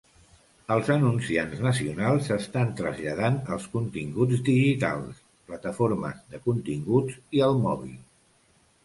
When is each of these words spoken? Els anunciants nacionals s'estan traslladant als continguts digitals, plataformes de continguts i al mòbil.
Els 0.75 0.87
anunciants 0.93 1.59
nacionals 1.65 2.23
s'estan 2.29 2.71
traslladant 2.79 3.37
als 3.57 3.67
continguts 3.73 4.41
digitals, 4.47 5.21
plataformes 5.53 6.25
de 6.33 6.41
continguts 6.49 7.21
i 7.41 7.45
al 7.51 7.61
mòbil. 7.69 7.95